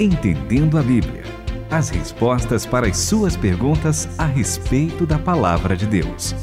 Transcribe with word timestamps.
Entendendo 0.00 0.76
a 0.76 0.82
Bíblia. 0.82 1.22
As 1.70 1.88
respostas 1.88 2.66
para 2.66 2.88
as 2.88 2.96
suas 2.98 3.36
perguntas 3.36 4.08
a 4.18 4.26
respeito 4.26 5.06
da 5.06 5.20
palavra 5.20 5.76
de 5.76 5.86
Deus. 5.86 6.34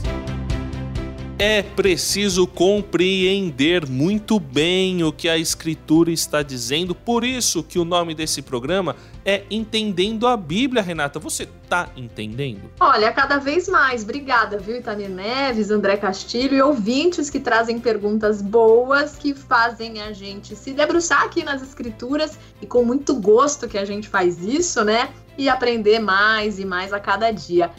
É 1.37 1.61
preciso 1.61 2.47
compreender 2.47 3.85
muito 3.89 4.39
bem 4.39 5.03
o 5.03 5.11
que 5.11 5.27
a 5.27 5.37
Escritura 5.37 6.11
está 6.11 6.41
dizendo, 6.41 6.95
por 6.95 7.25
isso 7.25 7.61
que 7.61 7.77
o 7.77 7.83
nome 7.83 8.15
desse 8.15 8.41
programa 8.41 8.95
é 9.25 9.43
Entendendo 9.49 10.27
a 10.27 10.35
Bíblia, 10.35 10.81
Renata. 10.81 11.19
Você 11.19 11.47
tá 11.69 11.89
entendendo? 11.95 12.71
Olha, 12.79 13.11
cada 13.11 13.37
vez 13.37 13.67
mais. 13.67 14.03
Obrigada, 14.03 14.57
viu, 14.57 14.77
Itamir 14.77 15.09
Neves, 15.09 15.69
André 15.69 15.97
Castilho 15.97 16.55
e 16.55 16.61
ouvintes 16.61 17.29
que 17.29 17.39
trazem 17.39 17.79
perguntas 17.79 18.41
boas 18.41 19.15
que 19.15 19.33
fazem 19.33 20.01
a 20.01 20.11
gente 20.11 20.55
se 20.55 20.73
debruçar 20.73 21.23
aqui 21.23 21.43
nas 21.43 21.61
Escrituras 21.61 22.37
e 22.61 22.65
com 22.65 22.83
muito 22.83 23.15
gosto 23.15 23.67
que 23.67 23.77
a 23.77 23.85
gente 23.85 24.09
faz 24.09 24.43
isso, 24.43 24.83
né? 24.83 25.09
E 25.37 25.47
aprender 25.47 25.99
mais 25.99 26.59
e 26.59 26.65
mais 26.65 26.91
a 26.93 26.99
cada 26.99 27.31
dia. 27.31 27.71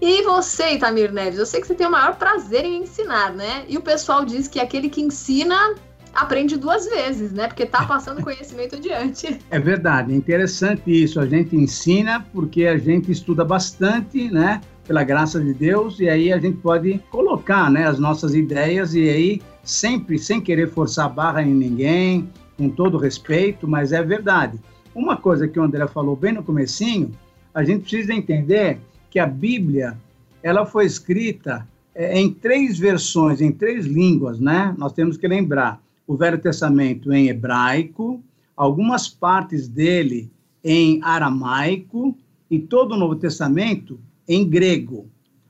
E 0.00 0.22
você, 0.22 0.72
Itamir 0.72 1.12
Neves, 1.12 1.38
eu 1.38 1.46
sei 1.46 1.60
que 1.60 1.66
você 1.66 1.74
tem 1.74 1.86
o 1.86 1.90
maior 1.90 2.16
prazer 2.16 2.64
em 2.64 2.82
ensinar, 2.82 3.32
né? 3.32 3.64
E 3.68 3.78
o 3.78 3.80
pessoal 3.80 4.24
diz 4.24 4.46
que 4.46 4.60
aquele 4.60 4.90
que 4.90 5.00
ensina 5.00 5.74
aprende 6.14 6.56
duas 6.56 6.86
vezes, 6.86 7.32
né? 7.32 7.48
Porque 7.48 7.66
tá 7.66 7.84
passando 7.84 8.22
conhecimento 8.22 8.76
adiante. 8.76 9.38
É 9.50 9.58
verdade, 9.58 10.12
é 10.12 10.16
interessante 10.16 10.82
isso. 10.90 11.20
A 11.20 11.26
gente 11.26 11.54
ensina 11.56 12.24
porque 12.32 12.66
a 12.66 12.76
gente 12.76 13.10
estuda 13.10 13.44
bastante, 13.44 14.30
né? 14.30 14.60
Pela 14.86 15.02
graça 15.02 15.40
de 15.40 15.54
Deus, 15.54 15.98
e 16.00 16.08
aí 16.08 16.32
a 16.32 16.38
gente 16.38 16.58
pode 16.58 16.98
colocar 17.10 17.70
né, 17.70 17.86
as 17.86 17.98
nossas 17.98 18.34
ideias, 18.34 18.94
e 18.94 19.08
aí 19.08 19.42
sempre 19.62 20.18
sem 20.18 20.40
querer 20.40 20.70
forçar 20.70 21.06
a 21.06 21.08
barra 21.08 21.42
em 21.42 21.54
ninguém, 21.54 22.28
com 22.56 22.68
todo 22.68 22.98
respeito, 22.98 23.66
mas 23.66 23.92
é 23.92 24.02
verdade. 24.02 24.58
Uma 24.94 25.16
coisa 25.16 25.48
que 25.48 25.58
o 25.58 25.62
André 25.62 25.86
falou 25.88 26.14
bem 26.14 26.32
no 26.32 26.42
comecinho, 26.42 27.12
a 27.54 27.64
gente 27.64 27.82
precisa 27.82 28.12
entender 28.12 28.78
que 29.10 29.18
a 29.18 29.26
Bíblia 29.26 29.96
ela 30.42 30.66
foi 30.66 30.84
escrita 30.84 31.66
é, 31.94 32.18
em 32.18 32.30
três 32.30 32.78
versões, 32.78 33.40
em 33.40 33.52
três 33.52 33.86
línguas, 33.86 34.38
né? 34.38 34.74
Nós 34.76 34.92
temos 34.92 35.16
que 35.16 35.26
lembrar 35.26 35.80
o 36.06 36.16
Velho 36.16 36.38
Testamento 36.38 37.12
em 37.12 37.28
hebraico, 37.28 38.22
algumas 38.56 39.08
partes 39.08 39.68
dele 39.68 40.30
em 40.62 41.00
aramaico 41.02 42.16
e 42.50 42.58
todo 42.58 42.92
o 42.92 42.96
Novo 42.96 43.16
Testamento 43.16 43.98
em 44.28 44.48
grego. 44.48 45.08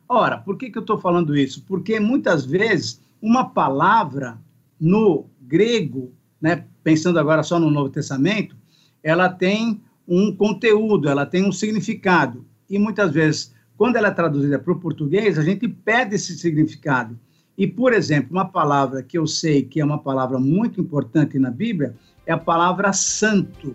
Ora, 0.09 0.39
por 0.39 0.57
que, 0.57 0.71
que 0.71 0.79
eu 0.79 0.83
estou 0.83 0.99
falando 0.99 1.37
isso? 1.37 1.65
Porque 1.67 1.99
muitas 1.99 2.45
vezes 2.45 3.01
uma 3.21 3.45
palavra 3.45 4.39
no 4.81 5.27
grego, 5.41 6.13
né, 6.41 6.65
pensando 6.83 7.19
agora 7.19 7.43
só 7.43 7.59
no 7.59 7.71
Novo 7.71 7.91
Testamento, 7.91 8.57
ela 9.03 9.29
tem 9.29 9.81
um 10.07 10.35
conteúdo, 10.35 11.09
ela 11.09 11.25
tem 11.25 11.45
um 11.45 11.53
significado. 11.53 12.45
E 12.69 12.79
muitas 12.79 13.13
vezes 13.13 13.55
quando 13.77 13.97
ela 13.97 14.09
é 14.09 14.13
traduzida 14.13 14.59
para 14.59 14.73
o 14.73 14.79
português, 14.79 15.39
a 15.39 15.43
gente 15.43 15.67
perde 15.67 16.15
esse 16.15 16.39
significado. 16.39 17.19
E, 17.57 17.67
por 17.67 17.93
exemplo, 17.93 18.31
uma 18.33 18.47
palavra 18.47 19.03
que 19.03 19.17
eu 19.17 19.27
sei 19.27 19.63
que 19.63 19.81
é 19.81 19.85
uma 19.85 19.99
palavra 19.99 20.39
muito 20.39 20.81
importante 20.81 21.39
na 21.39 21.51
Bíblia 21.51 21.95
é 22.27 22.33
a 22.33 22.39
palavra 22.39 22.93
santo. 22.93 23.75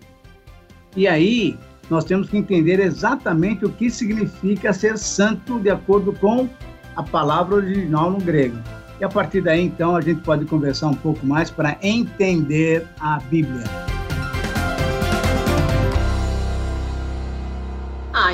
E 0.95 1.07
aí, 1.07 1.57
nós 1.89 2.03
temos 2.03 2.29
que 2.29 2.37
entender 2.37 2.79
exatamente 2.79 3.65
o 3.65 3.69
que 3.69 3.89
significa 3.89 4.73
ser 4.73 4.97
santo 4.97 5.59
de 5.59 5.69
acordo 5.69 6.13
com 6.13 6.47
a 6.95 7.03
palavra 7.03 7.55
original 7.55 8.11
no 8.11 8.19
grego. 8.19 8.57
E 8.99 9.03
a 9.03 9.09
partir 9.09 9.41
daí, 9.41 9.61
então, 9.61 9.95
a 9.95 10.01
gente 10.01 10.21
pode 10.21 10.45
conversar 10.45 10.87
um 10.87 10.95
pouco 10.95 11.25
mais 11.25 11.49
para 11.49 11.77
entender 11.81 12.85
a 12.99 13.19
Bíblia. 13.19 13.88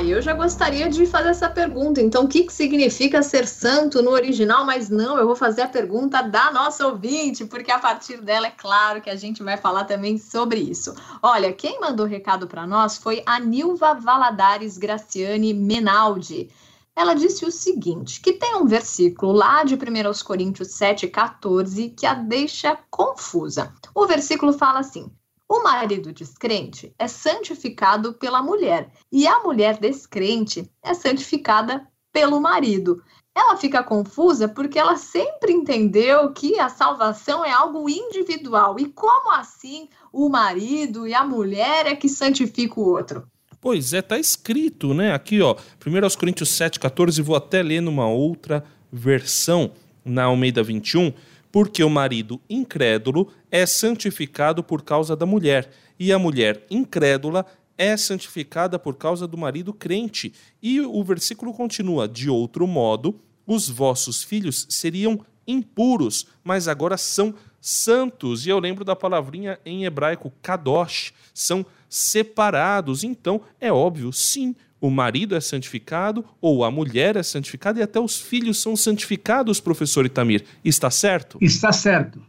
Eu 0.08 0.22
já 0.22 0.32
gostaria 0.32 0.88
de 0.88 1.04
fazer 1.04 1.30
essa 1.30 1.48
pergunta. 1.48 2.00
Então, 2.00 2.24
o 2.24 2.28
que, 2.28 2.44
que 2.44 2.52
significa 2.52 3.22
ser 3.22 3.46
santo 3.46 4.00
no 4.00 4.10
original? 4.10 4.64
Mas 4.64 4.88
não, 4.88 5.18
eu 5.18 5.26
vou 5.26 5.34
fazer 5.34 5.62
a 5.62 5.68
pergunta 5.68 6.22
da 6.22 6.52
nossa 6.52 6.86
ouvinte, 6.86 7.44
porque 7.44 7.72
a 7.72 7.78
partir 7.78 8.20
dela 8.20 8.46
é 8.46 8.50
claro 8.50 9.00
que 9.00 9.10
a 9.10 9.16
gente 9.16 9.42
vai 9.42 9.56
falar 9.56 9.84
também 9.84 10.16
sobre 10.16 10.60
isso. 10.60 10.94
Olha, 11.20 11.52
quem 11.52 11.80
mandou 11.80 12.06
recado 12.06 12.46
para 12.46 12.66
nós 12.66 12.96
foi 12.96 13.22
a 13.26 13.40
Nilva 13.40 13.94
Valadares 13.94 14.78
Graciane 14.78 15.52
Menaldi. 15.52 16.50
Ela 16.94 17.14
disse 17.14 17.44
o 17.44 17.50
seguinte: 17.50 18.20
que 18.20 18.32
tem 18.32 18.54
um 18.54 18.64
versículo 18.64 19.32
lá 19.32 19.64
de 19.64 19.74
1 19.74 19.78
Coríntios 20.24 20.68
7,14 20.68 21.92
que 21.94 22.06
a 22.06 22.14
deixa 22.14 22.78
confusa. 22.90 23.74
O 23.94 24.06
versículo 24.06 24.52
fala 24.52 24.78
assim: 24.78 25.10
o 25.48 25.62
marido 25.62 26.12
descrente 26.12 26.92
é 26.98 27.06
santificado 27.06 28.14
pela 28.14 28.42
mulher 28.42 28.90
e 29.12 29.26
a 29.26 29.40
mulher 29.40 29.78
descrente 29.78 30.70
é 30.82 30.92
santificada 30.92 31.86
pelo 32.12 32.40
marido. 32.40 33.02
Ela 33.34 33.56
fica 33.56 33.82
confusa 33.82 34.48
porque 34.48 34.78
ela 34.78 34.96
sempre 34.96 35.52
entendeu 35.52 36.32
que 36.32 36.58
a 36.58 36.68
salvação 36.68 37.44
é 37.44 37.52
algo 37.52 37.88
individual. 37.88 38.80
E 38.80 38.86
como 38.86 39.30
assim 39.30 39.88
o 40.12 40.28
marido 40.28 41.06
e 41.06 41.14
a 41.14 41.22
mulher 41.22 41.86
é 41.86 41.94
que 41.94 42.08
santifica 42.08 42.80
o 42.80 42.88
outro? 42.88 43.28
Pois 43.60 43.92
é, 43.92 44.00
tá 44.00 44.18
escrito, 44.18 44.94
né? 44.94 45.12
Aqui, 45.12 45.42
ó, 45.42 45.54
1 45.84 46.16
Coríntios 46.18 46.48
7,14, 46.50 47.22
vou 47.22 47.36
até 47.36 47.62
ler 47.62 47.82
numa 47.82 48.08
outra 48.08 48.64
versão, 48.90 49.72
na 50.04 50.24
Almeida 50.24 50.62
21 50.62 51.12
porque 51.56 51.82
o 51.82 51.88
marido 51.88 52.38
incrédulo 52.50 53.32
é 53.50 53.64
santificado 53.64 54.62
por 54.62 54.82
causa 54.82 55.16
da 55.16 55.24
mulher, 55.24 55.70
e 55.98 56.12
a 56.12 56.18
mulher 56.18 56.66
incrédula 56.70 57.46
é 57.78 57.96
santificada 57.96 58.78
por 58.78 58.94
causa 58.94 59.26
do 59.26 59.38
marido 59.38 59.72
crente. 59.72 60.34
E 60.62 60.82
o 60.82 61.02
versículo 61.02 61.54
continua: 61.54 62.06
de 62.06 62.28
outro 62.28 62.66
modo, 62.66 63.18
os 63.46 63.70
vossos 63.70 64.22
filhos 64.22 64.66
seriam 64.68 65.18
impuros, 65.46 66.26
mas 66.44 66.68
agora 66.68 66.98
são 66.98 67.34
santos. 67.58 68.44
E 68.44 68.50
eu 68.50 68.58
lembro 68.58 68.84
da 68.84 68.94
palavrinha 68.94 69.58
em 69.64 69.86
hebraico 69.86 70.30
kadosh, 70.42 71.14
são 71.32 71.64
separados. 71.88 73.02
Então, 73.02 73.40
é 73.58 73.72
óbvio, 73.72 74.12
sim, 74.12 74.54
o 74.80 74.90
marido 74.90 75.34
é 75.34 75.40
santificado, 75.40 76.24
ou 76.40 76.64
a 76.64 76.70
mulher 76.70 77.16
é 77.16 77.22
santificada, 77.22 77.80
e 77.80 77.82
até 77.82 77.98
os 77.98 78.20
filhos 78.20 78.60
são 78.60 78.76
santificados, 78.76 79.60
professor 79.60 80.04
Itamir. 80.04 80.44
Está 80.64 80.90
certo? 80.90 81.38
Está 81.40 81.72
certo. 81.72 82.22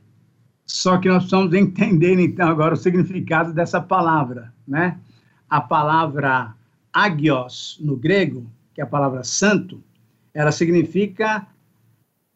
Só 0.65 0.97
que 0.97 1.07
nós 1.07 1.23
precisamos 1.23 1.53
entender, 1.53 2.19
então, 2.19 2.49
agora 2.49 2.73
o 2.73 2.77
significado 2.77 3.53
dessa 3.53 3.79
palavra, 3.79 4.53
né? 4.67 4.99
A 5.49 5.61
palavra 5.61 6.53
agios, 6.91 7.77
no 7.79 7.95
grego, 7.95 8.49
que 8.73 8.81
é 8.81 8.83
a 8.83 8.87
palavra 8.87 9.23
santo, 9.23 9.81
ela 10.33 10.51
significa 10.51 11.47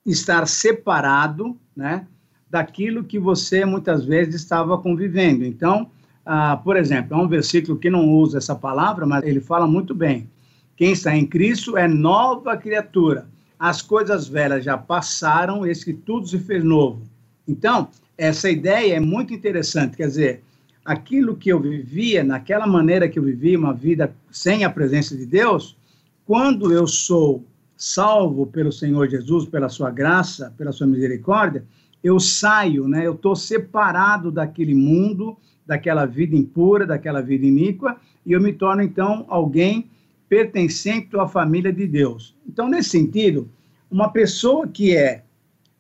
estar 0.06 0.48
separado, 0.48 1.58
né? 1.76 2.08
Daquilo 2.50 3.04
que 3.04 3.20
você 3.20 3.66
muitas 3.66 4.06
vezes 4.06 4.36
estava 4.36 4.78
convivendo. 4.78 5.44
Então, 5.46 5.90
ah, 6.26 6.58
por 6.58 6.78
exemplo, 6.78 7.16
há 7.16 7.22
um 7.22 7.28
versículo 7.28 7.78
que 7.78 7.90
não 7.90 8.10
usa 8.10 8.38
essa 8.38 8.56
palavra, 8.56 9.06
mas 9.06 9.24
ele 9.24 9.40
fala 9.40 9.66
muito 9.66 9.94
bem. 9.94 10.30
Quem 10.76 10.92
está 10.92 11.16
em 11.16 11.26
Cristo 11.26 11.78
é 11.78 11.88
nova 11.88 12.56
criatura. 12.58 13.28
As 13.60 13.82
coisas 13.82 14.28
velhas 14.28 14.64
já 14.64 14.78
passaram, 14.78 15.66
esse 15.66 15.86
que 15.86 15.94
tudo 15.94 16.28
se 16.28 16.40
fez 16.40 16.64
novo. 16.64 17.04
Então, 17.48 17.88
essa 18.18 18.50
ideia 18.50 18.96
é 18.96 19.00
muito 19.00 19.34
interessante. 19.34 19.98
Quer 19.98 20.08
dizer, 20.08 20.44
aquilo 20.84 21.36
que 21.36 21.50
eu 21.50 21.60
vivia, 21.60 22.24
naquela 22.24 22.66
maneira 22.66 23.08
que 23.08 23.20
eu 23.20 23.24
vivia, 23.24 23.58
uma 23.58 23.74
vida 23.74 24.14
sem 24.32 24.64
a 24.64 24.70
presença 24.70 25.16
de 25.16 25.26
Deus, 25.26 25.78
quando 26.26 26.72
eu 26.72 26.88
sou 26.88 27.44
salvo 27.76 28.46
pelo 28.46 28.72
Senhor 28.72 29.08
Jesus, 29.10 29.48
pela 29.48 29.70
sua 29.70 29.90
graça, 29.90 30.54
pela 30.58 30.72
sua 30.72 30.88
misericórdia, 30.88 31.64
eu 32.04 32.20
saio, 32.20 32.88
né? 32.88 33.06
Eu 33.06 33.14
estou 33.14 33.36
separado 33.36 34.32
daquele 34.32 34.74
mundo 34.74 35.38
daquela 35.72 36.06
vida 36.06 36.36
impura, 36.36 36.86
daquela 36.86 37.22
vida 37.22 37.46
iníqua, 37.46 37.96
e 38.26 38.34
eu 38.34 38.42
me 38.42 38.52
torno 38.52 38.82
então 38.82 39.26
alguém 39.30 39.90
pertencente 40.28 41.18
à 41.18 41.26
família 41.26 41.72
de 41.72 41.88
Deus. 41.88 42.36
Então, 42.46 42.68
nesse 42.68 42.90
sentido, 42.90 43.50
uma 43.90 44.10
pessoa 44.10 44.68
que 44.68 44.94
é, 44.94 45.24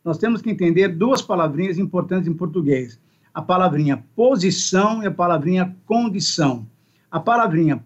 nós 0.02 0.18
temos 0.18 0.42
que 0.42 0.50
entender 0.50 0.88
duas 0.88 1.22
palavrinhas 1.22 1.78
importantes 1.78 2.26
em 2.26 2.34
português: 2.34 2.98
a 3.34 3.42
palavrinha 3.42 4.02
posição 4.16 5.04
e 5.04 5.08
a 5.08 5.12
palavrinha 5.12 5.76
condição. 5.86 6.66
A 7.12 7.20
palavrinha 7.20 7.84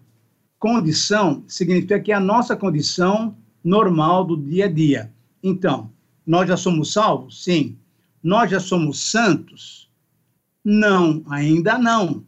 condição 0.60 1.42
significa 1.48 1.98
que 1.98 2.12
é 2.12 2.14
a 2.14 2.20
nossa 2.20 2.54
condição 2.54 3.36
normal 3.64 4.24
do 4.24 4.36
dia 4.36 4.66
a 4.66 4.68
dia. 4.68 5.12
Então, 5.42 5.90
nós 6.24 6.46
já 6.46 6.56
somos 6.56 6.92
salvos? 6.92 7.42
Sim. 7.42 7.76
Nós 8.22 8.48
já 8.48 8.60
somos 8.60 9.10
santos? 9.10 9.85
Não, 10.68 11.22
ainda 11.30 11.78
não. 11.78 12.24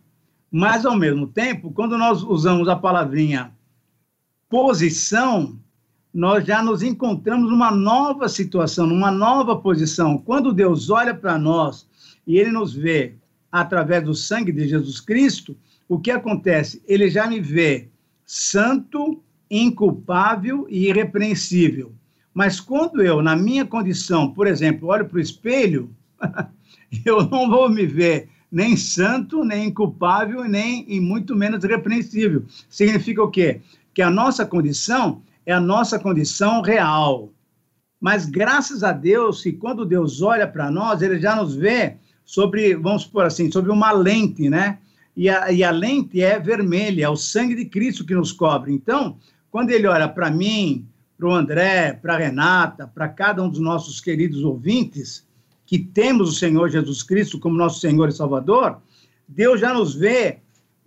Mas, 0.49 0.87
ao 0.87 0.97
mesmo 0.97 1.27
tempo, 1.27 1.73
quando 1.73 1.99
nós 1.99 2.23
usamos 2.23 2.69
a 2.69 2.77
palavrinha 2.77 3.51
posição, 4.49 5.59
nós 6.15 6.47
já 6.47 6.63
nos 6.63 6.85
encontramos 6.85 7.51
numa 7.51 7.73
nova 7.73 8.29
situação, 8.29 8.87
numa 8.87 9.11
nova 9.11 9.57
posição. 9.57 10.17
Quando 10.19 10.53
Deus 10.53 10.89
olha 10.89 11.13
para 11.13 11.37
nós 11.37 11.89
e 12.25 12.39
ele 12.39 12.53
nos 12.53 12.73
vê 12.73 13.17
através 13.51 14.05
do 14.05 14.15
sangue 14.15 14.53
de 14.53 14.69
Jesus 14.69 15.01
Cristo, 15.01 15.57
o 15.89 15.99
que 15.99 16.13
acontece? 16.13 16.81
Ele 16.87 17.11
já 17.11 17.27
me 17.27 17.41
vê 17.41 17.89
santo, 18.25 19.21
inculpável 19.51 20.65
e 20.71 20.87
irrepreensível. 20.87 21.93
Mas 22.33 22.61
quando 22.61 23.03
eu, 23.03 23.21
na 23.21 23.35
minha 23.35 23.67
condição, 23.67 24.33
por 24.33 24.47
exemplo, 24.47 24.87
olho 24.87 25.07
para 25.07 25.19
o 25.19 25.21
espelho, 25.21 25.91
eu 27.05 27.29
não 27.29 27.49
vou 27.49 27.69
me 27.69 27.87
ver 27.87 28.29
nem 28.51 28.77
santo, 28.77 29.45
nem 29.45 29.67
inculpável, 29.67 30.45
nem 30.45 30.85
e 30.89 31.01
muito 31.01 31.37
menos 31.37 31.63
irrepreensível. 31.65 32.45
Significa 32.69 33.23
o 33.23 33.31
quê? 33.31 33.61
Que 33.93 34.03
a 34.03 34.11
nossa 34.11 34.47
condição 34.47 35.23
é 35.45 35.53
a 35.53 35.61
nossa 35.61 35.99
condição 35.99 36.63
real. 36.63 37.31
Mas 38.01 38.27
graças 38.27 38.83
a 38.85 38.93
Deus, 38.93 39.43
que 39.43 39.53
quando 39.53 39.85
Deus 39.85 40.23
olha 40.23 40.47
para 40.47 40.71
nós, 40.71 41.03
ele 41.03 41.19
já 41.19 41.35
nos 41.35 41.55
vê 41.55 41.97
sobre, 42.25 42.75
vamos 42.75 43.05
por 43.05 43.25
assim, 43.25 43.51
sobre 43.51 43.73
uma 43.73 43.91
lente, 43.91 44.49
né? 44.49 44.79
E 45.17 45.29
a, 45.29 45.51
e 45.51 45.65
a 45.65 45.71
lente 45.71 46.23
é 46.23 46.39
vermelha, 46.39 47.07
é 47.07 47.09
o 47.09 47.17
sangue 47.17 47.57
de 47.57 47.65
Cristo 47.65 48.05
que 48.05 48.15
nos 48.15 48.31
cobre. 48.31 48.73
Então, 48.73 49.19
quando 49.51 49.71
ele 49.71 49.87
olha 49.87 50.09
para 50.09 50.31
mim, 50.31 50.87
para 51.17 51.27
o 51.27 51.35
André, 51.35 51.93
para 51.95 52.15
a 52.15 52.19
Renata, 52.19 52.87
para 52.87 53.09
cada 53.09 53.43
um 53.43 53.49
dos 53.49 53.59
nossos 53.59 54.01
queridos 54.01 54.45
ouvintes, 54.45 55.27
que 55.69 55.79
temos 55.79 56.31
o 56.31 56.35
Senhor 56.35 56.71
Jesus 56.71 57.03
Cristo 57.03 57.39
como 57.39 57.55
nosso 57.55 57.79
Senhor 57.79 58.09
e 58.09 58.13
Salvador, 58.13 58.79
Deus 59.29 59.61
já 59.61 59.75
nos 59.75 59.95
vê 59.95 60.39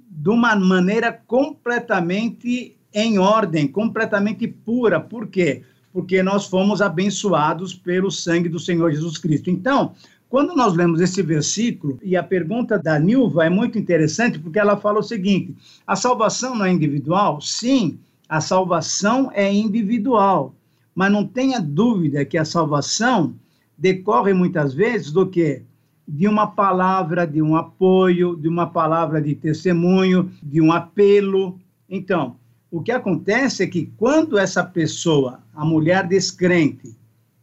de 0.10 0.28
uma 0.28 0.56
maneira 0.56 1.14
completamente 1.28 2.76
em 2.92 3.20
ordem, 3.20 3.68
completamente 3.68 4.48
pura. 4.48 5.00
Por 5.00 5.28
quê? 5.28 5.62
Porque 5.94 6.24
nós 6.24 6.48
fomos 6.48 6.82
abençoados 6.82 7.76
pelo 7.76 8.10
sangue 8.10 8.50
do 8.50 8.60
Senhor 8.60 8.92
Jesus 8.92 9.20
Cristo. 9.20 9.52
Então, 9.52 9.94
quando 10.28 10.56
nós 10.56 10.74
lemos 10.74 11.00
esse 11.00 11.22
versículo, 11.22 12.00
e 12.02 12.18
a 12.18 12.24
pergunta 12.24 12.80
da 12.80 12.98
Nilva 12.98 13.46
é 13.46 13.50
muito 13.52 13.78
interessante, 13.78 14.40
porque 14.40 14.58
ela 14.58 14.78
fala 14.78 14.98
o 14.98 15.04
seguinte: 15.04 15.56
a 15.86 15.96
salvação 15.96 16.56
não 16.56 16.66
é 16.66 16.72
individual? 16.72 17.40
Sim, 17.40 18.00
a 18.28 18.42
salvação 18.42 19.30
é 19.32 19.54
individual. 19.54 20.56
Mas 20.96 21.12
não 21.12 21.24
tenha 21.24 21.62
dúvida 21.62 22.26
que 22.26 22.38
a 22.38 22.44
salvação 22.44 23.36
decorre 23.82 24.32
muitas 24.32 24.76
vezes 24.76 25.12
do 25.12 25.26
que? 25.26 25.64
De 26.08 26.28
uma 26.28 26.46
palavra, 26.46 27.26
de 27.26 27.42
um 27.42 27.56
apoio, 27.56 28.36
de 28.36 28.48
uma 28.48 28.68
palavra 28.68 29.20
de 29.20 29.34
testemunho, 29.34 30.32
de 30.44 30.62
um 30.62 30.72
apelo. 30.72 31.60
Então, 31.90 32.36
o 32.70 32.80
que 32.80 32.92
acontece 32.92 33.64
é 33.64 33.68
que 33.68 33.92
quando 33.98 34.38
essa 34.38 34.64
pessoa, 34.64 35.40
a 35.52 35.66
mulher 35.66 36.08
descrente, 36.08 36.96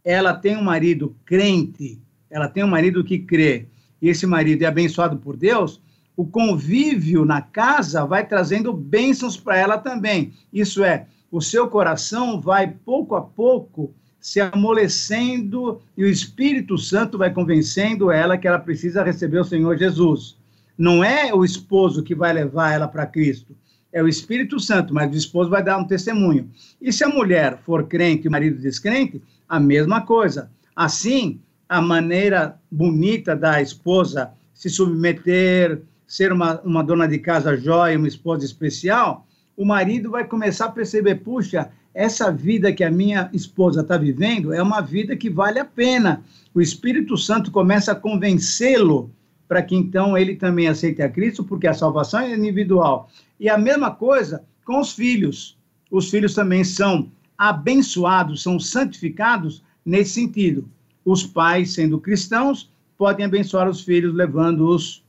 ela 0.04 0.32
tem 0.32 0.56
um 0.56 0.62
marido 0.62 1.16
crente, 1.24 2.00
ela 2.30 2.46
tem 2.46 2.62
um 2.62 2.68
marido 2.68 3.02
que 3.02 3.18
crê, 3.18 3.66
e 4.00 4.08
esse 4.08 4.24
marido 4.24 4.62
é 4.62 4.66
abençoado 4.66 5.16
por 5.16 5.36
Deus, 5.36 5.82
o 6.16 6.24
convívio 6.24 7.24
na 7.24 7.42
casa 7.42 8.06
vai 8.06 8.24
trazendo 8.24 8.72
bênçãos 8.72 9.36
para 9.36 9.56
ela 9.56 9.76
também. 9.76 10.32
Isso 10.52 10.84
é, 10.84 11.06
o 11.32 11.40
seu 11.40 11.68
coração 11.68 12.40
vai 12.40 12.68
pouco 12.68 13.16
a 13.16 13.22
pouco 13.22 13.92
se 14.20 14.40
amolecendo 14.40 15.80
e 15.96 16.04
o 16.04 16.08
Espírito 16.08 16.76
Santo 16.76 17.16
vai 17.16 17.32
convencendo 17.32 18.10
ela 18.10 18.36
que 18.36 18.48
ela 18.48 18.58
precisa 18.58 19.02
receber 19.02 19.38
o 19.38 19.44
Senhor 19.44 19.76
Jesus. 19.76 20.36
Não 20.76 21.02
é 21.02 21.32
o 21.34 21.44
esposo 21.44 22.02
que 22.02 22.14
vai 22.14 22.32
levar 22.32 22.72
ela 22.72 22.88
para 22.88 23.06
Cristo, 23.06 23.56
é 23.92 24.02
o 24.02 24.08
Espírito 24.08 24.60
Santo, 24.60 24.92
mas 24.92 25.10
o 25.10 25.16
esposo 25.16 25.50
vai 25.50 25.62
dar 25.62 25.78
um 25.78 25.86
testemunho. 25.86 26.50
E 26.80 26.92
se 26.92 27.04
a 27.04 27.08
mulher 27.08 27.58
for 27.64 27.86
crente 27.86 28.26
e 28.26 28.28
o 28.28 28.30
marido 28.30 28.60
descrente, 28.60 29.22
a 29.48 29.58
mesma 29.58 30.02
coisa. 30.02 30.50
Assim, 30.76 31.40
a 31.68 31.80
maneira 31.80 32.58
bonita 32.70 33.34
da 33.34 33.60
esposa 33.60 34.32
se 34.54 34.68
submeter, 34.68 35.80
ser 36.06 36.32
uma, 36.32 36.60
uma 36.62 36.82
dona 36.82 37.06
de 37.06 37.18
casa 37.18 37.56
jóia, 37.56 37.96
uma 37.96 38.08
esposa 38.08 38.44
especial, 38.44 39.26
o 39.56 39.64
marido 39.64 40.10
vai 40.10 40.24
começar 40.24 40.66
a 40.66 40.70
perceber, 40.70 41.16
puxa, 41.16 41.70
essa 41.98 42.30
vida 42.30 42.72
que 42.72 42.84
a 42.84 42.92
minha 42.92 43.28
esposa 43.32 43.80
está 43.80 43.96
vivendo 43.96 44.52
é 44.52 44.62
uma 44.62 44.80
vida 44.80 45.16
que 45.16 45.28
vale 45.28 45.58
a 45.58 45.64
pena. 45.64 46.22
O 46.54 46.60
Espírito 46.60 47.16
Santo 47.16 47.50
começa 47.50 47.90
a 47.90 47.96
convencê-lo 47.96 49.10
para 49.48 49.62
que 49.62 49.74
então 49.74 50.16
ele 50.16 50.36
também 50.36 50.68
aceite 50.68 51.02
a 51.02 51.08
Cristo, 51.08 51.42
porque 51.42 51.66
a 51.66 51.74
salvação 51.74 52.20
é 52.20 52.36
individual. 52.36 53.10
E 53.40 53.48
a 53.48 53.58
mesma 53.58 53.90
coisa 53.90 54.44
com 54.64 54.78
os 54.78 54.92
filhos. 54.92 55.58
Os 55.90 56.08
filhos 56.08 56.34
também 56.34 56.62
são 56.62 57.10
abençoados, 57.36 58.44
são 58.44 58.60
santificados 58.60 59.64
nesse 59.84 60.12
sentido. 60.12 60.68
Os 61.04 61.26
pais, 61.26 61.74
sendo 61.74 62.00
cristãos, 62.00 62.70
podem 62.96 63.26
abençoar 63.26 63.68
os 63.68 63.80
filhos, 63.80 64.14
levando-os 64.14 65.02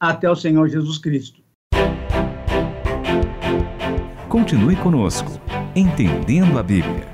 até 0.00 0.30
o 0.30 0.36
Senhor 0.36 0.66
Jesus 0.66 0.96
Cristo. 0.96 1.42
Continue 4.30 4.76
conosco, 4.76 5.41
entendendo 5.74 6.58
a 6.58 6.62
Bíblia. 6.62 7.08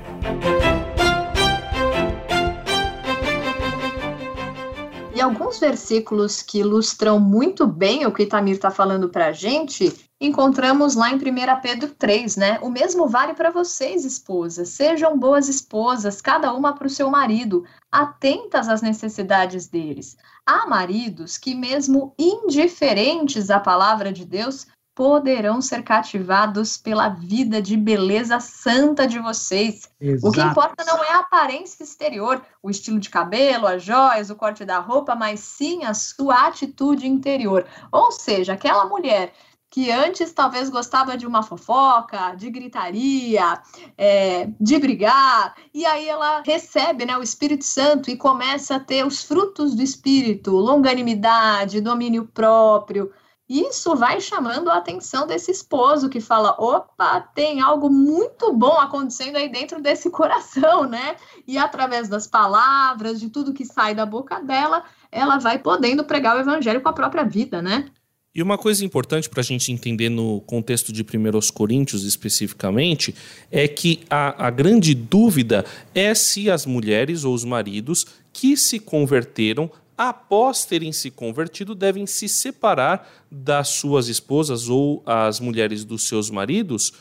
E 5.15 5.21
alguns 5.21 5.59
versículos 5.59 6.41
que 6.41 6.59
ilustram 6.59 7.19
muito 7.19 7.65
bem 7.65 8.05
o 8.05 8.11
que 8.11 8.23
Itamir 8.23 8.55
está 8.55 8.69
falando 8.69 9.09
para 9.09 9.27
a 9.27 9.31
gente, 9.31 9.93
encontramos 10.19 10.95
lá 10.95 11.09
em 11.09 11.15
1 11.15 11.19
Pedro 11.61 11.89
3, 11.97 12.35
né? 12.37 12.59
O 12.61 12.69
mesmo 12.69 13.07
vale 13.07 13.33
para 13.33 13.49
vocês, 13.49 14.03
esposas. 14.05 14.69
Sejam 14.69 15.17
boas 15.17 15.47
esposas, 15.47 16.21
cada 16.21 16.53
uma 16.53 16.73
para 16.73 16.87
o 16.87 16.89
seu 16.89 17.09
marido, 17.09 17.65
atentas 17.91 18.67
às 18.67 18.81
necessidades 18.81 19.67
deles. 19.67 20.17
Há 20.45 20.67
maridos 20.67 21.37
que, 21.37 21.55
mesmo 21.55 22.13
indiferentes 22.17 23.49
à 23.49 23.59
palavra 23.59 24.11
de 24.11 24.25
Deus, 24.25 24.67
poderão 24.99 25.61
ser 25.61 25.81
cativados 25.81 26.75
pela 26.75 27.07
vida 27.07 27.61
de 27.61 27.77
beleza 27.77 28.41
santa 28.41 29.07
de 29.07 29.17
vocês. 29.17 29.89
Exato. 29.97 30.27
O 30.27 30.31
que 30.33 30.41
importa 30.41 30.83
não 30.83 31.01
é 31.01 31.13
a 31.13 31.19
aparência 31.19 31.85
exterior, 31.85 32.41
o 32.61 32.69
estilo 32.69 32.99
de 32.99 33.09
cabelo, 33.09 33.65
as 33.65 33.81
joias, 33.81 34.29
o 34.29 34.35
corte 34.35 34.65
da 34.65 34.79
roupa, 34.79 35.15
mas 35.15 35.39
sim 35.39 35.85
a 35.85 35.93
sua 35.93 36.47
atitude 36.47 37.07
interior. 37.07 37.65
Ou 37.93 38.11
seja, 38.11 38.51
aquela 38.51 38.87
mulher 38.87 39.31
que 39.69 39.89
antes 39.89 40.33
talvez 40.33 40.69
gostava 40.69 41.15
de 41.15 41.25
uma 41.25 41.43
fofoca, 41.43 42.35
de 42.35 42.49
gritaria, 42.49 43.57
é, 43.97 44.49
de 44.59 44.79
brigar, 44.79 45.55
e 45.73 45.85
aí 45.85 46.09
ela 46.09 46.41
recebe 46.45 47.05
né, 47.05 47.17
o 47.17 47.23
Espírito 47.23 47.63
Santo 47.63 48.09
e 48.11 48.17
começa 48.17 48.75
a 48.75 48.79
ter 48.81 49.07
os 49.07 49.23
frutos 49.23 49.75
do 49.75 49.81
Espírito, 49.81 50.51
longanimidade, 50.51 51.79
domínio 51.79 52.25
próprio, 52.25 53.13
isso 53.49 53.95
vai 53.95 54.21
chamando 54.21 54.69
a 54.69 54.77
atenção 54.77 55.25
desse 55.25 55.49
esposo 55.49 56.07
que 56.07 56.21
fala: 56.21 56.55
opa, 56.59 57.19
tem 57.33 57.59
algo 57.59 57.89
muito 57.89 58.53
bom 58.53 58.77
acontecendo 58.77 59.37
aí 59.37 59.49
dentro 59.49 59.81
desse 59.81 60.09
coração, 60.11 60.87
né? 60.87 61.15
E 61.47 61.57
através 61.57 62.07
das 62.07 62.27
palavras, 62.27 63.19
de 63.19 63.29
tudo 63.29 63.53
que 63.53 63.65
sai 63.65 63.95
da 63.95 64.05
boca 64.05 64.39
dela, 64.39 64.83
ela 65.11 65.39
vai 65.39 65.57
podendo 65.57 66.03
pregar 66.03 66.37
o 66.37 66.39
evangelho 66.39 66.81
com 66.81 66.89
a 66.89 66.93
própria 66.93 67.23
vida, 67.23 67.59
né? 67.59 67.89
E 68.35 68.43
uma 68.43 68.59
coisa 68.59 68.85
importante 68.85 69.27
para 69.27 69.41
a 69.41 69.43
gente 69.43 69.71
entender 69.71 70.07
no 70.07 70.39
contexto 70.41 70.93
de 70.93 71.01
1 71.01 71.51
Coríntios 71.51 72.03
especificamente 72.03 73.15
é 73.51 73.67
que 73.67 74.01
a, 74.07 74.45
a 74.45 74.49
grande 74.51 74.93
dúvida 74.93 75.65
é 75.95 76.13
se 76.13 76.51
as 76.51 76.63
mulheres 76.67 77.23
ou 77.23 77.33
os 77.33 77.43
maridos 77.43 78.05
que 78.31 78.55
se 78.55 78.79
converteram 78.79 79.69
após 79.99 80.63
terem 80.63 80.93
se 80.93 81.11
convertido, 81.11 81.75
devem 81.75 82.07
se 82.07 82.29
separar 82.29 83.05
das 83.29 83.67
suas 83.67 84.07
esposas 84.07 84.69
ou 84.69 85.03
as 85.05 85.41
mulheres 85.41 85.83
dos 85.83 86.07
seus 86.07 86.29
maridos, 86.29 86.93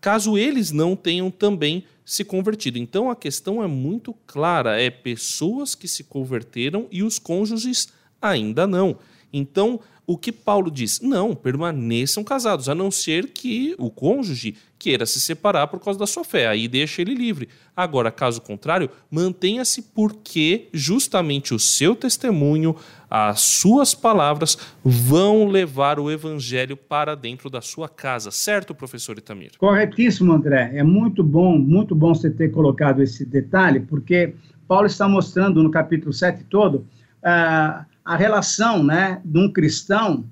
caso 0.00 0.38
eles 0.38 0.70
não 0.70 0.96
tenham 0.96 1.30
também 1.30 1.84
se 2.02 2.24
convertido. 2.24 2.78
Então 2.78 3.10
a 3.10 3.14
questão 3.14 3.62
é 3.62 3.66
muito 3.66 4.14
clara: 4.26 4.80
é 4.80 4.88
pessoas 4.88 5.74
que 5.74 5.86
se 5.86 6.04
converteram 6.04 6.86
e 6.90 7.02
os 7.02 7.18
cônjuges 7.18 7.88
ainda 8.22 8.66
não. 8.66 8.96
Então, 9.30 9.78
o 10.06 10.16
que 10.16 10.30
Paulo 10.30 10.70
diz? 10.70 11.00
Não, 11.00 11.34
permaneçam 11.34 12.22
casados, 12.22 12.68
a 12.68 12.74
não 12.74 12.90
ser 12.90 13.28
que 13.28 13.74
o 13.76 13.90
cônjuge 13.90 14.54
queira 14.78 15.04
se 15.04 15.18
separar 15.18 15.66
por 15.66 15.80
causa 15.80 15.98
da 15.98 16.06
sua 16.06 16.22
fé, 16.22 16.46
aí 16.46 16.68
deixa 16.68 17.02
ele 17.02 17.14
livre. 17.14 17.48
Agora, 17.74 18.10
caso 18.10 18.40
contrário, 18.40 18.88
mantenha-se 19.10 19.82
porque 19.82 20.68
justamente 20.72 21.52
o 21.52 21.58
seu 21.58 21.96
testemunho, 21.96 22.76
as 23.10 23.40
suas 23.40 23.94
palavras 23.94 24.56
vão 24.84 25.48
levar 25.48 25.98
o 25.98 26.10
evangelho 26.10 26.76
para 26.76 27.16
dentro 27.16 27.50
da 27.50 27.60
sua 27.60 27.88
casa, 27.88 28.30
certo, 28.30 28.74
professor 28.74 29.18
Itamir? 29.18 29.52
Corretíssimo, 29.58 30.32
André. 30.32 30.70
É 30.74 30.82
muito 30.84 31.24
bom, 31.24 31.58
muito 31.58 31.94
bom 31.94 32.14
você 32.14 32.30
ter 32.30 32.50
colocado 32.50 33.02
esse 33.02 33.24
detalhe, 33.24 33.80
porque 33.80 34.34
Paulo 34.68 34.86
está 34.86 35.08
mostrando 35.08 35.62
no 35.62 35.70
capítulo 35.70 36.12
7 36.12 36.44
todo. 36.44 36.86
A 37.28 38.16
relação 38.16 38.84
né, 38.84 39.20
de 39.24 39.38
um 39.38 39.50
cristão 39.50 40.24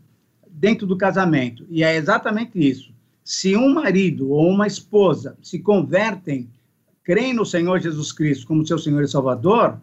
dentro 0.49 0.87
do 0.87 0.97
casamento. 0.97 1.67
E 1.69 1.83
é 1.83 1.97
exatamente 1.97 2.59
isso. 2.59 2.93
Se 3.25 3.57
um 3.57 3.73
marido 3.73 4.31
ou 4.31 4.49
uma 4.49 4.67
esposa 4.67 5.37
se 5.43 5.59
convertem, 5.59 6.49
creem 7.03 7.35
no 7.35 7.45
Senhor 7.45 7.81
Jesus 7.81 8.13
Cristo 8.13 8.47
como 8.47 8.67
seu 8.67 8.79
Senhor 8.79 9.03
e 9.03 9.09
Salvador, 9.09 9.81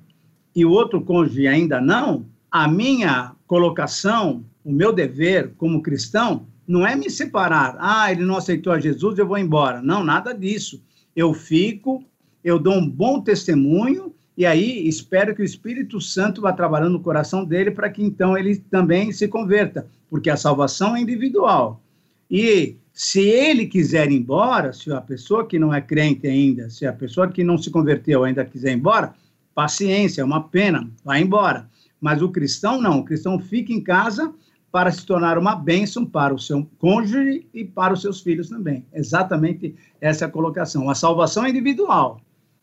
e 0.56 0.66
o 0.66 0.72
outro 0.72 1.02
cônjuge 1.02 1.48
ainda 1.48 1.82
não, 1.82 2.26
a 2.50 2.68
minha 2.68 3.34
colocação, 3.48 4.44
o 4.64 4.72
meu 4.72 4.94
dever 4.94 5.54
como 5.58 5.82
cristão, 5.82 6.46
não 6.68 6.86
é 6.86 6.96
me 6.96 7.10
separar. 7.10 7.76
Ah, 7.80 8.12
ele 8.12 8.24
não 8.24 8.38
aceitou 8.38 8.72
a 8.72 8.80
Jesus, 8.80 9.18
eu 9.18 9.28
vou 9.28 9.38
embora. 9.38 9.82
Não, 9.82 10.04
nada 10.04 10.34
disso. 10.34 10.82
Eu 11.16 11.34
fico, 11.34 12.04
eu 12.44 12.60
dou 12.60 12.76
um 12.76 12.88
bom 12.88 13.22
testemunho 13.22 14.14
e 14.38 14.46
aí 14.46 14.88
espero 14.88 15.36
que 15.36 15.42
o 15.42 15.46
Espírito 15.46 16.00
Santo 16.00 16.42
vá 16.42 16.54
trabalhando 16.54 16.94
no 16.94 17.02
coração 17.02 17.44
dele 17.44 17.72
para 17.72 17.90
que 17.90 18.04
então 18.04 18.38
ele 18.38 18.56
também 18.58 19.12
se 19.12 19.28
converta, 19.28 19.88
porque 20.10 20.30
a 20.30 20.38
salvação 20.38 20.96
é 20.96 21.02
individual. 21.02 21.82
E 22.30 22.78
se 22.94 23.22
ele 23.22 23.66
quiser 23.66 24.10
ir 24.10 24.16
embora, 24.16 24.72
se 24.72 24.92
a 24.92 25.02
pessoa 25.02 25.46
que 25.46 25.60
não 25.60 25.74
é 25.74 25.82
crente 25.82 26.28
ainda, 26.28 26.70
se 26.70 26.86
a 26.86 26.94
pessoa 26.94 27.28
que 27.28 27.44
não 27.44 27.58
se 27.58 27.70
converteu 27.70 28.24
ainda 28.24 28.46
quiser 28.46 28.72
ir 28.72 28.76
embora, 28.76 29.14
paciência, 29.54 30.22
é 30.22 30.26
uma 30.26 30.48
pena, 30.48 30.90
vai 31.04 31.22
embora. 31.22 31.70
Mas 32.00 32.22
o 32.22 32.30
cristão 32.30 32.82
não, 32.82 33.00
o 33.00 33.06
cristão 33.06 33.38
fica 33.38 33.74
em 33.74 33.82
casa 33.82 34.34
para 34.72 34.92
se 34.92 35.06
tornar 35.06 35.38
uma 35.38 35.54
bênção 35.56 36.06
para 36.06 36.34
o 36.34 36.40
seu 36.40 36.66
cônjuge 36.80 37.46
e 37.54 37.66
para 37.66 37.94
os 37.94 38.02
seus 38.02 38.22
filhos 38.22 38.50
também. 38.50 38.86
Exatamente 38.94 39.76
essa 40.00 40.24
é 40.24 40.28
a 40.28 40.32
colocação. 40.32 40.90
A 40.90 40.96
salvação 40.96 41.46
é 41.46 41.50
individual, 41.50 42.22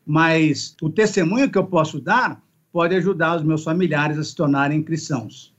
mas 0.08 0.74
o 0.80 0.88
testemunho 0.88 1.50
que 1.50 1.58
eu 1.58 1.64
posso 1.64 2.00
dar 2.00 2.42
pode 2.72 2.94
ajudar 2.94 3.36
os 3.36 3.42
meus 3.42 3.62
familiares 3.62 4.16
a 4.16 4.24
se 4.24 4.34
tornarem 4.34 4.82
cristãos. 4.82 5.52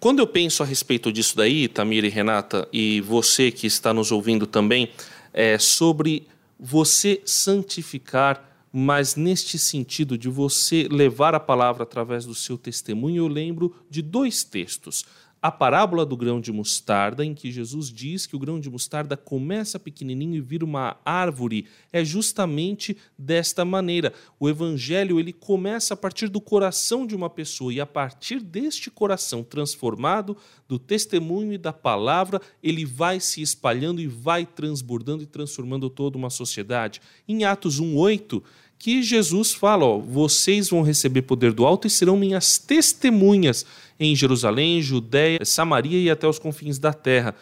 Quando 0.00 0.18
eu 0.18 0.26
penso 0.26 0.64
a 0.64 0.66
respeito 0.66 1.12
disso 1.12 1.36
daí, 1.36 1.68
Tamir 1.68 2.04
e 2.04 2.08
Renata, 2.08 2.66
e 2.72 3.00
você 3.00 3.52
que 3.52 3.64
está 3.64 3.94
nos 3.94 4.10
ouvindo 4.10 4.44
também, 4.44 4.90
é 5.32 5.56
sobre 5.56 6.26
você 6.58 7.22
santificar, 7.24 8.44
mas 8.72 9.14
neste 9.14 9.56
sentido 9.56 10.18
de 10.18 10.28
você 10.28 10.88
levar 10.90 11.32
a 11.36 11.40
palavra 11.40 11.84
através 11.84 12.26
do 12.26 12.34
seu 12.34 12.58
testemunho, 12.58 13.22
eu 13.22 13.28
lembro 13.28 13.72
de 13.88 14.02
dois 14.02 14.42
textos 14.42 15.04
a 15.42 15.50
parábola 15.50 16.06
do 16.06 16.16
grão 16.16 16.40
de 16.40 16.52
mostarda, 16.52 17.24
em 17.24 17.34
que 17.34 17.50
Jesus 17.50 17.90
diz 17.90 18.26
que 18.26 18.36
o 18.36 18.38
grão 18.38 18.60
de 18.60 18.70
mostarda 18.70 19.16
começa 19.16 19.76
pequenininho 19.76 20.36
e 20.36 20.40
vira 20.40 20.64
uma 20.64 20.96
árvore, 21.04 21.66
é 21.92 22.04
justamente 22.04 22.96
desta 23.18 23.64
maneira. 23.64 24.14
O 24.38 24.48
evangelho 24.48 25.18
ele 25.18 25.32
começa 25.32 25.94
a 25.94 25.96
partir 25.96 26.28
do 26.28 26.40
coração 26.40 27.04
de 27.04 27.16
uma 27.16 27.28
pessoa 27.28 27.74
e 27.74 27.80
a 27.80 27.86
partir 27.86 28.40
deste 28.40 28.88
coração 28.88 29.42
transformado, 29.42 30.36
do 30.68 30.78
testemunho 30.78 31.52
e 31.52 31.58
da 31.58 31.72
palavra, 31.72 32.40
ele 32.62 32.84
vai 32.84 33.18
se 33.18 33.42
espalhando 33.42 34.00
e 34.00 34.06
vai 34.06 34.46
transbordando 34.46 35.24
e 35.24 35.26
transformando 35.26 35.90
toda 35.90 36.16
uma 36.16 36.30
sociedade. 36.30 37.00
Em 37.26 37.44
Atos 37.44 37.80
1:8, 37.80 38.42
que 38.82 39.00
Jesus 39.00 39.54
fala: 39.54 39.84
ó, 39.84 39.98
vocês 39.98 40.68
vão 40.68 40.82
receber 40.82 41.22
poder 41.22 41.52
do 41.52 41.64
alto 41.64 41.86
e 41.86 41.90
serão 41.90 42.16
minhas 42.16 42.58
testemunhas 42.58 43.64
em 43.98 44.16
Jerusalém, 44.16 44.82
Judéia, 44.82 45.44
Samaria 45.44 46.00
e 46.00 46.10
até 46.10 46.26
os 46.26 46.40
confins 46.40 46.80
da 46.80 46.92
terra. 46.92 47.32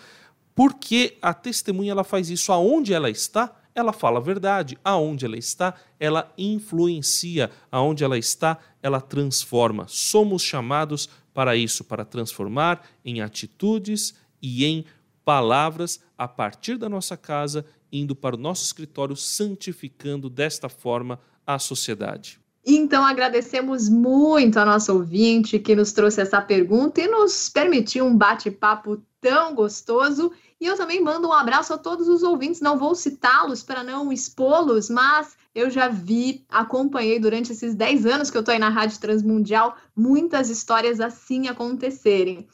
Porque 0.54 1.16
a 1.22 1.32
testemunha 1.32 1.92
ela 1.92 2.04
faz 2.04 2.28
isso 2.28 2.52
aonde 2.52 2.92
ela 2.92 3.08
está, 3.08 3.58
ela 3.74 3.90
fala 3.90 4.18
a 4.18 4.22
verdade. 4.22 4.76
Aonde 4.84 5.24
ela 5.24 5.38
está, 5.38 5.72
ela 5.98 6.30
influencia. 6.36 7.50
Aonde 7.72 8.04
ela 8.04 8.18
está, 8.18 8.58
ela 8.82 9.00
transforma. 9.00 9.86
Somos 9.88 10.42
chamados 10.42 11.08
para 11.32 11.56
isso, 11.56 11.84
para 11.84 12.04
transformar 12.04 12.86
em 13.02 13.22
atitudes 13.22 14.12
e 14.42 14.66
em 14.66 14.84
palavras 15.24 16.00
a 16.18 16.28
partir 16.28 16.76
da 16.76 16.86
nossa 16.88 17.16
casa, 17.16 17.64
indo 17.90 18.14
para 18.14 18.36
o 18.36 18.38
nosso 18.38 18.62
escritório, 18.62 19.16
santificando 19.16 20.28
desta 20.28 20.68
forma 20.68 21.18
à 21.46 21.58
sociedade. 21.58 22.40
Então, 22.64 23.04
agradecemos 23.04 23.88
muito 23.88 24.58
a 24.58 24.64
nossa 24.64 24.92
ouvinte 24.92 25.58
que 25.58 25.74
nos 25.74 25.92
trouxe 25.92 26.20
essa 26.20 26.40
pergunta 26.42 27.00
e 27.00 27.08
nos 27.08 27.48
permitiu 27.48 28.04
um 28.04 28.16
bate-papo 28.16 29.02
tão 29.20 29.54
gostoso. 29.54 30.30
E 30.60 30.66
eu 30.66 30.76
também 30.76 31.02
mando 31.02 31.28
um 31.28 31.32
abraço 31.32 31.72
a 31.72 31.78
todos 31.78 32.06
os 32.06 32.22
ouvintes, 32.22 32.60
não 32.60 32.78
vou 32.78 32.94
citá-los 32.94 33.62
para 33.62 33.82
não 33.82 34.12
expô-los, 34.12 34.90
mas 34.90 35.36
eu 35.54 35.70
já 35.70 35.88
vi, 35.88 36.44
acompanhei 36.48 37.18
durante 37.18 37.52
esses 37.52 37.74
10 37.74 38.06
anos 38.06 38.30
que 38.30 38.36
eu 38.36 38.40
estou 38.40 38.52
aí 38.52 38.58
na 38.58 38.68
Rádio 38.68 39.00
Transmundial, 39.00 39.76
muitas 39.96 40.50
histórias 40.50 41.00
assim 41.00 41.48
acontecerem. 41.48 42.46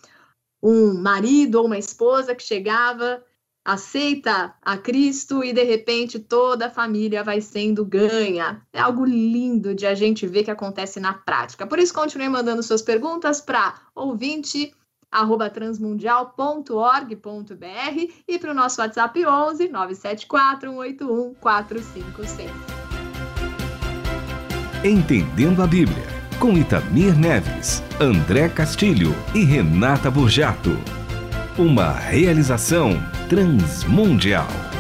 Um 0.63 0.95
marido 0.95 1.57
ou 1.57 1.67
uma 1.67 1.79
esposa 1.79 2.35
que 2.35 2.43
chegava 2.43 3.23
aceita 3.67 4.55
a 4.63 4.79
Cristo 4.79 5.43
e 5.43 5.53
de 5.53 5.65
repente 5.65 6.21
toda 6.21 6.69
a 6.69 6.71
família 6.71 7.25
vai 7.25 7.41
sendo 7.41 7.85
ganha. 7.85 8.63
É 8.73 8.81
algo 8.81 9.05
lindo 9.05 9.75
de 9.75 9.85
a 9.85 9.95
gente 9.95 10.25
ver 10.25 10.45
que 10.45 10.53
acontece 10.53 11.01
na 11.01 11.13
prática. 11.13 11.67
Por 11.67 11.81
isso, 11.81 11.93
continue 11.93 12.29
mandando 12.29 12.63
suas 12.63 12.81
perguntas 12.81 13.41
para 13.41 13.75
ouvinte 13.93 14.73
transmundial.org.br 15.53 18.13
e 18.29 18.39
para 18.39 18.53
o 18.53 18.55
nosso 18.55 18.81
WhatsApp 18.81 19.27
11 19.27 19.69
974 19.69 20.71
181 20.71 21.35
456. 21.35 22.51
Entendendo 24.85 25.63
a 25.63 25.67
Bíblia, 25.67 26.07
com 26.39 26.53
Itamir 26.53 27.19
Neves, 27.19 27.83
André 27.99 28.49
Castilho 28.49 29.13
e 29.35 29.43
Renata 29.43 30.09
Burjato. 30.11 30.77
Uma 31.59 31.93
realização 31.93 33.16
Transmundial. 33.29 34.76